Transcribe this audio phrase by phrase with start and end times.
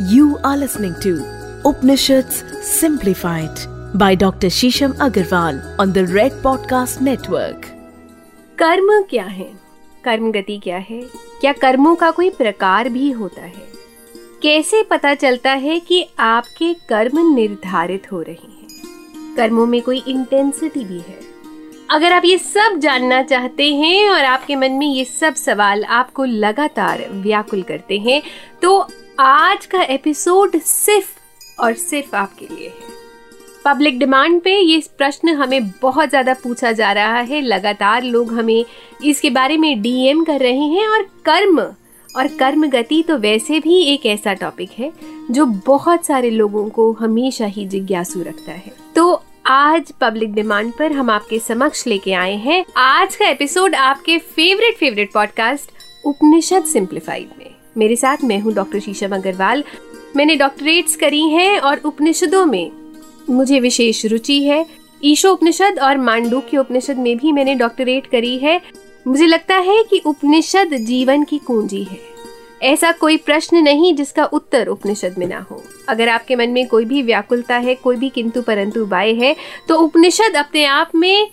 [0.00, 1.22] You are listening to
[1.64, 3.58] Upanishads Simplified
[3.94, 4.46] by Dr.
[4.48, 7.66] Shisham Agarwal on the Red Podcast Network.
[8.58, 9.48] कर्म क्या है
[10.04, 11.00] कर्म गति क्या है
[11.40, 13.70] क्या कर्मों का कोई प्रकार भी होता है
[14.42, 20.84] कैसे पता चलता है कि आपके कर्म निर्धारित हो रहे हैं कर्मों में कोई इंटेंसिटी
[20.84, 21.20] भी है
[21.90, 26.24] अगर आप ये सब जानना चाहते हैं और आपके मन में ये सब सवाल आपको
[26.24, 28.22] लगातार व्याकुल करते हैं
[28.62, 28.88] तो
[29.18, 32.90] आज का एपिसोड सिर्फ़ और सिर्फ़ आपके लिए है।
[33.64, 38.64] पब्लिक डिमांड पे ये प्रश्न हमें बहुत ज़्यादा पूछा जा रहा है। लगातार लोग हमें
[39.04, 43.82] इसके बारे में डीएम कर रहे हैं और कर्म और कर्म गति तो वैसे भी
[43.84, 44.92] एक ऐसा टॉपिक है
[45.30, 50.92] जो बहुत सारे लोगों को हमेशा ही जिज्ञासु रखता है। तो आज पब्लिक डिमांड पर
[50.92, 55.70] हम आपके समक्ष लेके आए हैं। आज का एपिसोड आपके favourite favourite podcast
[56.06, 59.64] Upanishad simplified में। मेरे साथ मैं हूँ डॉक्टर शीशम अग्रवाल।
[60.16, 62.70] मैंने डॉक्टरेट्स करी हैं और उपनिषदों में।
[63.30, 64.64] मुझे विशेष रुचि है।
[65.04, 68.60] ईशो उपनिषद और मांडूक्य उपनिषद में भी मैंने डॉक्टरेट करी है।
[69.06, 71.98] मुझे लगता है कि उपनिषद जीवन की कुंजी है।
[72.62, 76.84] ऐसा कोई प्रश्न नहीं जिसका उत्तर उपनिषद में ना हो। अगर आपके मन में कोई
[76.84, 79.34] भी व्याकुलता है, कोई भी किंतु परंतु बाय है
[79.68, 81.30] तो उपनिषद अपने आप में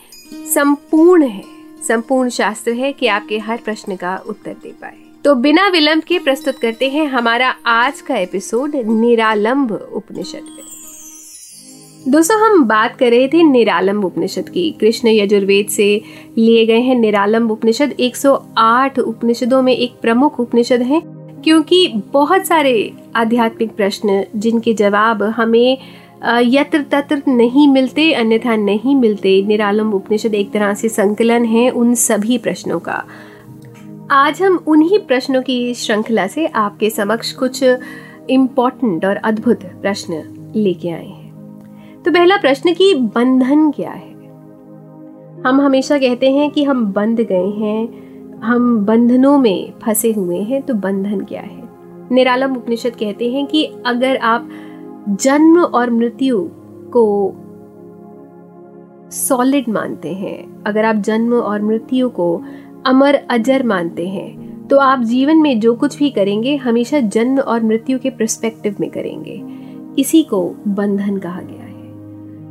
[0.53, 1.43] संपूर्ण है।
[1.87, 6.17] संपूर्ण शास्त्र है कि आपके हर प्रश्न का उत्तर दे पाए। तो बिना विलंब के
[6.19, 10.45] प्रस्तुत करते हैं हमारा आज का एपिसोड निरालंब उपनिषद
[12.07, 16.01] दोस्तों, हम बात कर रहे थे निरालंब उपनिषद की। कृष्ण यजुर्वेद से
[16.37, 21.01] लिए गए हैं निरालंब उपनिषद। 108 उपनिषदों में एक प्रमुख उपनिषद है,
[21.43, 25.77] क्योंकि बहुत सारे आध्यात्मिक प्रश्न जिनके जवाब हमें
[26.43, 31.93] यत्र तत्र नहीं मिलते, अन्यथा नहीं मिलते, निरालंब उपनिषद एक तरह से संकलन है उन
[31.95, 33.03] सभी प्रश्नों का।
[34.11, 37.63] आज हम उन्हीं प्रश्नों की श्रृंखला से आपके समक्ष कुछ
[38.29, 40.13] इम्पोर्टेंट और अद्भुत प्रश्न
[40.55, 44.13] लेके आए हैं। तो पहला प्रश्न कि बंधन क्या है?
[45.47, 47.87] हम हमेशा कहते हैं कि हम बंध गए हैं,
[48.39, 51.69] हम बंधनों में फंसे हुए हैं तो बंधन क्या है?
[52.11, 54.49] निरालम उपनिषद कहते हैं कि अगर आप
[55.09, 56.49] जन्म और मृत्यु
[56.97, 57.35] को
[59.11, 62.41] सॉलिड मानते हैं, अगर आप जन्म और मृत्यु को
[62.85, 67.63] अमर अजर मानते हैं। तो आप जीवन में जो कुछ भी करेंगे, हमेशा जन्म और
[67.63, 69.43] मृत्यु के प्रस्पेक्टिव में करेंगे।
[70.01, 71.69] इसी को बंधन कहा गया है।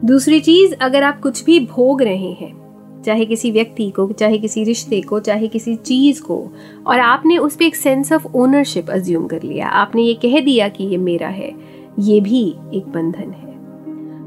[0.05, 2.59] दूसरी चीज़, अगर आप कुछ भी भोग रहे हैं,
[3.03, 6.49] चाहे किसी व्यक्ति को, चाहे किसी रिश्ते को, चाहे किसी चीज़ को,
[6.87, 10.69] और आपने उस पर एक सेंस ऑफ़ ओनरशिप अज्यूम कर लिया, आपने ये कह दिया
[10.69, 11.53] कि ये मेरा है,
[11.99, 13.49] ये भी एक बंधन है।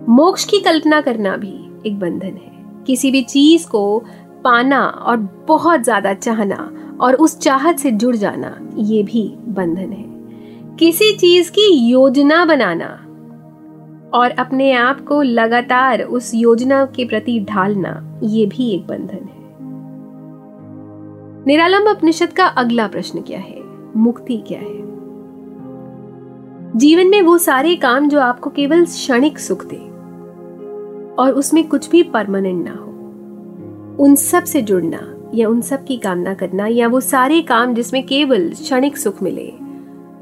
[0.09, 2.51] मोक्ष की कल्पना करना भी एक बंधन है।
[2.87, 4.03] किसी भी चीज़ को
[4.43, 6.71] पाना और बहुत ज़्यादा चाहना
[7.01, 10.09] और उस चाहत से जुड़ जाना, ये भी बंधन है।
[10.77, 12.87] किसी चीज़ की योजना बनाना
[14.13, 19.39] और अपने आप को लगातार उस योजना के प्रति ढालना, ये भी एक बंधन है।
[21.45, 23.59] निरालंब उपनिषद का अगला प्रश्न क्या है?
[23.97, 24.79] मुक्ति क्या है?
[26.75, 29.77] जीवन में वो सारे काम जो आपको केवल क्षणिक सुख दे
[31.15, 32.90] और उसमें कुछ भी परमानेंट ना हो
[34.01, 38.49] उन सबसे जुड़ना, या उन सब की कामना करना, या वो सारे काम जिसमें केवल
[38.49, 39.53] क्षणिक सुख मिले,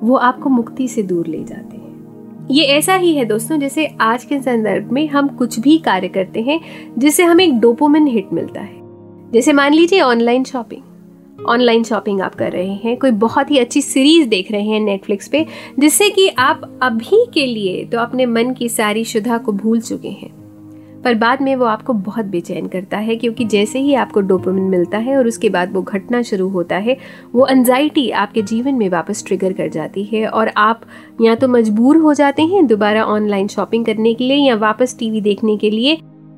[0.04, 4.24] वो आपको मुक्ति से दूर ले जाते हैं। ये ऐसा ही है दोस्तों, जैसे आज
[4.24, 6.62] के संदर्भ में हम कुछ भी कार्य करते हैं,
[6.98, 8.80] जिससे हमें एक डोपोमिन हिट मिलता है।
[9.32, 10.82] जैसे मान लीजिए ऑनलाइन शॉपिंग।
[11.50, 15.28] ऑनलाइन शॉपिंग आप कर रहे हैं, कोई बहुत ही अच्छी सीरीज़ देख रहे हैं नेटफ्लिक्स
[15.28, 15.46] पे,
[15.80, 20.08] जिससे कि आप अभी के लिए तो अपने मन की सारी शुदा को भूल चुके
[20.08, 20.39] हैं।
[21.04, 24.98] पर बाद में वो आपको बहुत बेचैन करता है, क्योंकि जैसे ही आपको डोपामिन मिलता
[24.98, 26.98] है और उसके बाद वो घटना शुरू होता है,
[27.36, 30.82] वो एनजाइटी आपके जीवन में वापस ट्रिगर कर जाती है और आप
[31.22, 35.22] या तो मजबूर हो जाते हैं दोबारा ऑनलाइन शॉपिंग करने के लिए या वापस टीवी
[35.22, 35.96] देखने के लिए,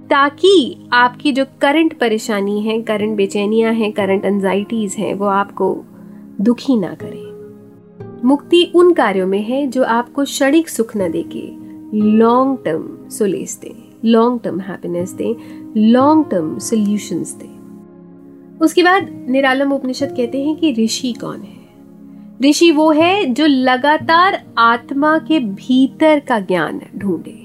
[0.09, 5.75] ताकि आपकी जो करंट परेशानी है करंट बेचैनियाँ हैं करंट एनजाइटीज हैं, वो आपको
[6.41, 7.29] दुखी ना करें।
[8.25, 11.49] मुक्ति उन कार्यों में है जो आपको क्षणिक सुख न देके
[12.17, 15.33] लॉन्ग टर्म सुलेस दें। लॉन्ग टर्म हैप्पीनेस दें
[15.77, 21.59] लॉन्ग टर्म सोल्यूशंस दें। उसके बाद निरालम उपनिषद कहते हैं कि ऋषि कौन है?
[22.41, 27.37] ऋषि वो है जो लगातार आत्मा के भीतर का ज्ञान ढूंढे।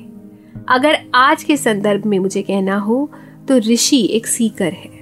[0.68, 3.10] अगर आज के संदर्भ में मुझे कहना हो
[3.48, 4.94] तो ऋषि एक सीकर है।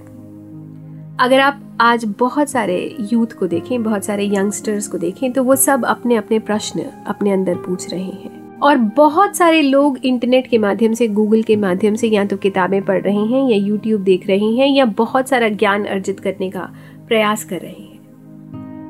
[1.20, 5.56] अगर आप आज बहुत सारे यूथ को देखें, बहुत सारे यंगस्टर्स को देखें तो वो
[5.56, 10.58] सब अपने अपने प्रश्न अपने अंदर पूछ रहे हैं। और बहुत सारे लोग इंटरनेट के
[10.58, 14.26] माध्यम से गूगल के माध्यम से या तो किताबें पढ़ रहे हैं या यूट्यूब देख
[14.26, 16.70] रहे हैं या बहुत सारा ज्ञान अर्जित करने का
[17.08, 17.94] प्रयास कर रहे हैं।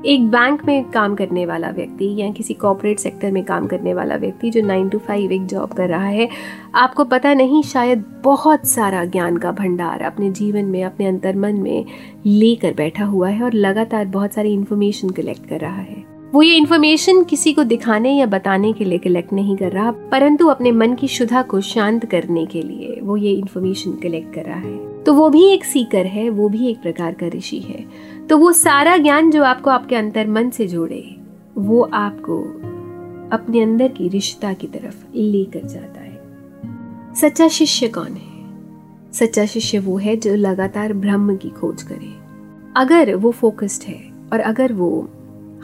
[0.07, 4.17] एक बैंक में काम करने वाला व्यक्ति या किसी कॉरपोरेट सेक्टर में काम करने वाला
[4.17, 6.29] व्यक्ति जो नाइन टू फाइव एक जॉब कर रहा है,
[6.75, 11.85] आपको पता नहीं शायद बहुत सारा ज्ञान का भंडार अपने जीवन में, अपने अंतर्मन में
[12.27, 16.57] लेकर बैठा हुआ है और लगातार बहुत सारी इन्फॉर्मेशन कलेक्ट कर रहा है। वो ये
[16.57, 20.95] इन्फॉर्मेशन किसी को दिखाने या बताने के लिए कलेक्ट नहीं कर रहा, परंतु अपने मन
[20.95, 25.15] की शुदा को शांत करने के लिए वो ये इन्फॉर्मेशन कलेक्ट कर रहा है। तो
[25.15, 27.85] वो भी एक सीकर है, वो भी एक प्रकार का ऋषि है।
[28.27, 31.17] तो वो सारा ज्ञान जो आपको आपके अंतर मन से जोड़े,
[31.59, 32.43] वो आपको
[33.37, 36.21] अपने अंदर की रिश्ता की तरफ़ लेकर जाता है।
[37.15, 38.45] सच्चा शिष्य कौन है?
[39.13, 42.15] सच्चा शिष्य वो है जो लगातार ब्रह्म की खोज करे।
[42.77, 45.09] अगर वो फोकस्ड है और अगर वो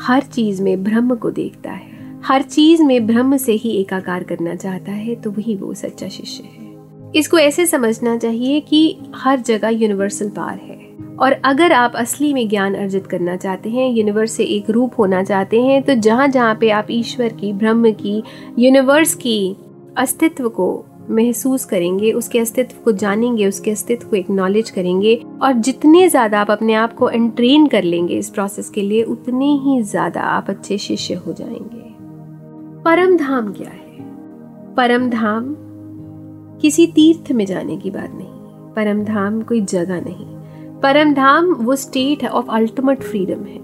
[0.01, 4.55] हर चीज़ में ब्रह्म को देखता है। हर चीज़ में ब्रह्म से ही एकाकार करना
[4.55, 9.69] चाहता है तो वही वो सच्चा शिष्य है। इसको ऐसे समझना चाहिए कि हर जगह
[9.69, 10.79] यूनिवर्सल पार है।
[11.19, 15.23] और अगर आप असली में ज्ञान अर्जित करना चाहते हैं यूनिवर्स से एक रूप होना
[15.23, 18.23] चाहते हैं तो जहाँ जहाँ पे आप ईश्वर की, ब्रह्म की
[18.59, 19.57] यूनिवर्स की
[19.97, 26.09] अस्तित्व को महसूस करेंगे, उसके अस्तित्व को जानेंगे, उसके अस्तित्व को एक्नॉलेज करेंगे और जितने
[26.09, 30.21] ज़्यादा आप अपने आप को एंट्रेन कर लेंगे इस प्रोसेस के लिए, उतने ही ज़्यादा
[30.21, 31.89] आप अच्छे शिष्य हो जाएँगे।
[32.85, 34.05] परम धाम क्या है?
[34.75, 35.55] परम धाम
[36.63, 38.29] किसी तीर्थ में जाने की बात नहीं।
[38.75, 40.27] परम धाम कोई जगह नहीं।
[40.81, 43.59] परम धाम वो स्टेट ऑफ़ अल्टीमेट फ्रीडम है,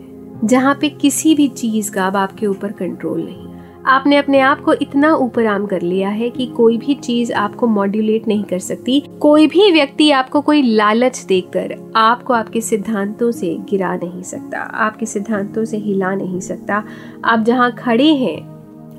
[0.45, 3.46] जहाँ पे किसी भी चीज़ का अब आपके ऊपर कंट्रोल नहीं।
[3.87, 7.67] आपने अपने आप को इतना ऊपर आम कर लिया है कि कोई भी चीज़ आपको
[7.67, 13.55] मॉड्यूलेट नहीं कर सकती। कोई भी व्यक्ति आपको कोई लालच देकर आपको आपके सिद्धांतों से
[13.71, 16.83] गिरा नहीं सकता, आपके सिद्धांतों से हिला नहीं सकता।
[17.25, 18.41] आप जहाँ खड़े हैं,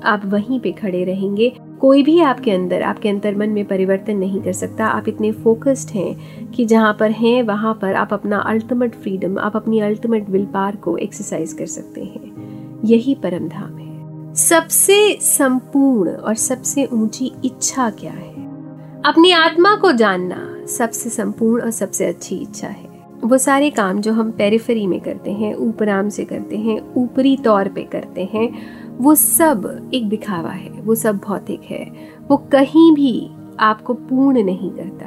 [0.00, 4.40] आप वहीं पे खड़े रहेंगे। कोई भी आपके अंदर, आपके अंतर मन में परिवर्तन नहीं
[4.40, 8.94] कर सकता। आप इतने फोकस्ड हैं कि जहाँ पर हैं, वहाँ पर आप अपना अल्टीमेट
[8.94, 13.87] फ्रीडम आप अपनी अल्टीमेट विल पार को एक्सरसाइज कर सकते हैं। यही परम धाम है।
[14.38, 18.46] सबसे संपूर्ण और सबसे ऊँची इच्छा क्या है?
[19.02, 22.88] अपनी आत्मा को जानना सबसे संपूर्ण और सबसे अच्छी इच्छा है।
[23.24, 27.68] वो सारे काम जो हम पेरिफेरी में करते हैं, ऊपराम से करते हैं, ऊपरी तौर
[27.68, 28.52] पे करते हैं,
[28.98, 31.92] वो सब एक दिखावा है, वो सब भौतिक है।
[32.28, 33.30] वो कहीं भी
[33.60, 35.06] आपको पूर्ण नहीं करता।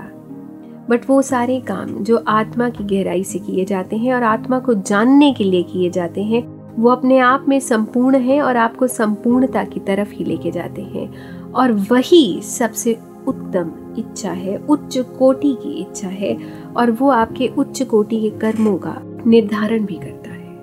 [0.90, 4.74] बट वो सारे काम जो आत्मा की गहराई से किए जाते हैं और आत्मा को
[4.74, 9.64] जानने के लिए किए जाते हैं वो अपने आप में संपूर्ण है और आपको संपूर्णता
[9.64, 11.14] की तरफ़ ही लेके जाते हैं।
[11.52, 16.38] और वही सबसे उत्तम इच्छा है, उच्च कोटि की इच्छा है
[16.78, 18.98] और वो आपके उच्च कोटि के कर्मों का
[19.28, 20.58] निर्धारण भी करता है।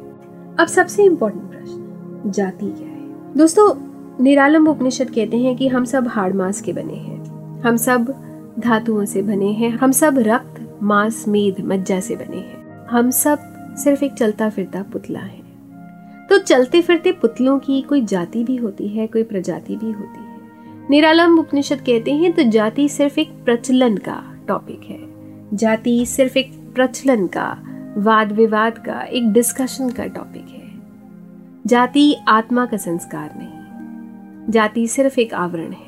[0.60, 3.34] अब सबसे इंपॉर्टेंट प्रश्न, जाति क्या है?
[3.36, 3.88] दोस्तों,
[4.24, 7.18] निरालंब उपनिषद कहते हैं कि हम सब हाड़ मास के बने हैं।
[7.60, 8.14] हम सब
[8.58, 13.38] धातुओं से बने हैं। हम सब रक्त, मांस, मेद, मज्जा से बने हैं। हम सब
[13.76, 15.37] सिर्फ़ एक चलता फिरता पुतला है।
[16.28, 20.36] तो चलते फिरते पुतलों की कोई जाति भी होती है, कोई प्रजाति भी होती है।
[20.90, 24.98] निरालंब उपनिषद कहते हैं तो जाति सिर्फ़ एक प्रचलन का टॉपिक है।
[25.56, 27.46] जाति सिर्फ़ एक प्रचलन का
[27.98, 30.66] वाद विवाद का, एक डिस्कशन का टॉपिक है।
[31.66, 35.86] जाति आत्मा का संस्कार नहीं, जाति सिर्फ़ एक आवरण है।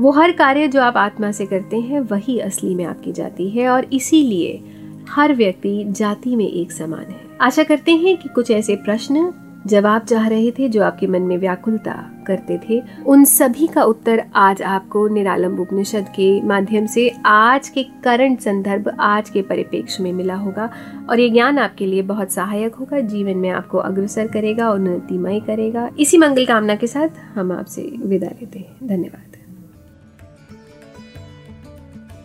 [0.00, 3.68] वो हर कार्य जो आप आत्मा से करते हैं, वही असली में आपकी जाति है,
[3.68, 4.62] और इसीलिए
[5.10, 9.32] हर व्यक्ति जाति में एक समान है। आशा करते हैं कि कुछ ऐसे प्रश्न,
[9.66, 14.24] जवाब चाह रहे थे जो आपके मन में व्याकुलता करते थे। उन सभी का उत्तर
[14.34, 20.12] आज आपको निरालंब उपनिषद के माध्यम से आज के करंट संदर्भ, आज के परिप्रेक्ष्य में
[20.12, 20.70] मिला होगा।
[21.10, 25.40] और ये ज्ञान आपके लिए बहुत सहायक होगा, जीवन में आपको अग्रसर करेगा और उन्नतिमय
[25.40, 29.33] करेगा। इसी मंगल कामना के साथ हम आपसे विदा लेते हैं। धन्यवाद।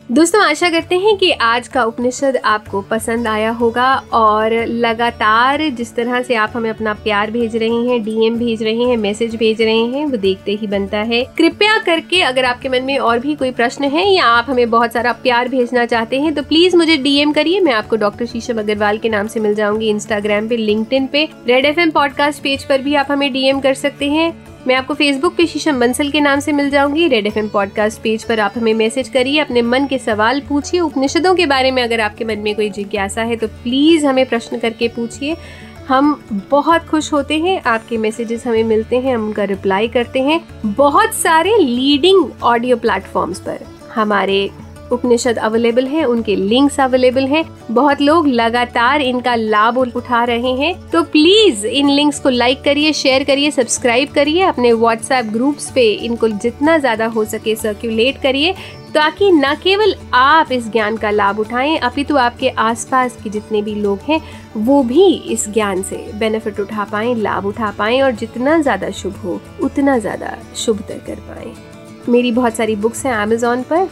[0.10, 5.94] दोस्तों, आशा करते हैं कि आज का उपनिषद आपको पसंद आया होगा और लगातार जिस
[5.96, 9.62] तरह से आप हमें अपना प्यार भेज रहे हैं डीएम भेज रहे हैं मैसेज भेज
[9.62, 13.36] रहे हैं, वो देखते ही बनता है। कृपया करके अगर आपके मन में और भी
[13.36, 16.98] कोई प्रश्न है या आप हमें बहुत सारा प्यार भेजना चाहते हैं तो प्लीज़ मुझे
[16.98, 21.08] डीएम करिए। मैं आपको डॉक्टर शीशम अग्रवाल के नाम से मिल जाऊँगी इंस्टाग्राम पे लिंक्डइन
[21.08, 24.32] पे रेड एफ़ पॉडकास्ट पेज पर भी आप हमें डीएम कर सकते हैं।
[24.68, 28.24] मैं आपको फेसबुक पे शीशम बंसल के नाम से मिल जाऊँगी। रेड एफएम पॉडकास्ट पेज
[28.24, 32.01] पर आप हमें मैसेज करिए, अपने मन के सवाल पूछिए, उपनिषदों के बारे में अगर
[32.01, 35.36] आपके मन में कोई जिज्ञासा है तो प्लीज़ हमें प्रश्न करके पूछिए।
[35.88, 40.42] हम बहुत खुश होते हैं, आपके मैसेजेस हमें मिलते हैं, हम उनका रिप्लाई करते हैं।
[40.66, 44.50] बहुत सारे लीडिंग ऑडियो प्लेटफॉर्म्स पर। हमारे
[44.91, 50.74] उपनिषद अवेलेबल है, उनके लिंक्स अवेलेबल हैं। बहुत लोग लगातार इनका लाभ उठा रहे हैं।
[50.89, 55.91] तो प्लीज़ इन लिंक्स को लाइक करिए शेयर करिए सब्सक्राइब करिए, अपने व्हाट्सएप ग्रुप्स पे
[55.93, 58.53] इनको जितना ज़्यादा हो सके सर्कुलेट करिए,
[58.93, 63.62] ताकि न केवल आप इस ज्ञान का लाभ उठाएँ अपितु तो आपके आसपास के जितने
[63.62, 64.22] भी लोग हैं,
[64.58, 69.15] वो भी इस ज्ञान से बेनिफिट उठा पाएँ, लाभ उठा पाएँ, और जितना ज़्यादा शुभ
[69.15, 71.53] हो, उतना ज़्यादा शुभ शुभतर कर पाएँ।
[72.10, 73.88] मेरी बहुत सारी बुक्स हैं अमेजोन पर।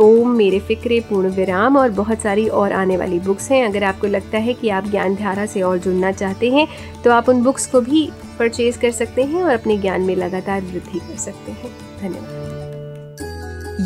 [0.00, 4.06] ओम मेरे फिक्रे, पूर्ण विराम और बहुत सारी और आने वाली बुक्स हैं अगर आपको
[4.06, 6.68] लगता है कि आप ज्ञान धारा से और जुड़ना चाहते हैं
[7.04, 10.60] तो आप उन बुक्स को भी परचेज कर सकते हैं और अपने ज्ञान में लगातार
[10.60, 11.70] वृद्धि कर सकते हैं
[12.00, 12.42] धन्यवाद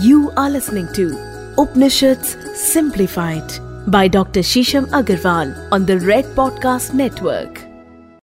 [0.05, 3.61] you are listening to Upanishads Simplified
[3.91, 4.43] by Dr.
[4.43, 7.66] Shisham Agarwal on the Red Podcast Network.